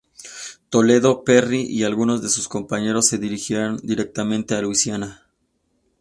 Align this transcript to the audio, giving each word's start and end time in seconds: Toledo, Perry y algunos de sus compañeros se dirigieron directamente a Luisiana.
Toledo, 0.71 1.23
Perry 1.23 1.61
y 1.61 1.83
algunos 1.83 2.23
de 2.23 2.29
sus 2.29 2.47
compañeros 2.47 3.05
se 3.05 3.19
dirigieron 3.19 3.77
directamente 3.83 4.55
a 4.55 4.61
Luisiana. 4.63 5.27